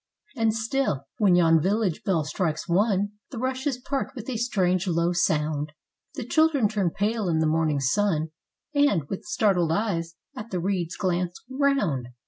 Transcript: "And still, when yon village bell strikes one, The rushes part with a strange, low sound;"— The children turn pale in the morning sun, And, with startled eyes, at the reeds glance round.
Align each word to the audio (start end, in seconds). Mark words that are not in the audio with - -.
"And 0.35 0.51
still, 0.51 1.05
when 1.19 1.35
yon 1.35 1.61
village 1.61 2.03
bell 2.03 2.23
strikes 2.23 2.67
one, 2.67 3.09
The 3.29 3.37
rushes 3.37 3.77
part 3.77 4.13
with 4.15 4.27
a 4.31 4.37
strange, 4.37 4.87
low 4.87 5.13
sound;"— 5.13 5.73
The 6.15 6.25
children 6.25 6.67
turn 6.67 6.89
pale 6.89 7.29
in 7.29 7.37
the 7.37 7.45
morning 7.45 7.79
sun, 7.79 8.29
And, 8.73 9.03
with 9.09 9.25
startled 9.25 9.71
eyes, 9.71 10.15
at 10.35 10.49
the 10.49 10.59
reeds 10.59 10.97
glance 10.97 11.39
round. 11.47 12.07